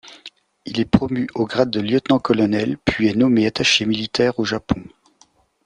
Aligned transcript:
Il 0.65 0.79
est 0.79 0.89
promu 0.89 1.29
au 1.35 1.45
grade 1.45 1.69
de 1.69 1.79
lieutenant-colonel 1.79 2.79
puis 2.85 3.07
est 3.09 3.13
nommé 3.15 3.45
attaché 3.45 3.85
militaire 3.85 4.39
au 4.39 4.45
japon. 4.45 4.83